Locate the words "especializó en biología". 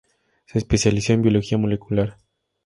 0.57-1.59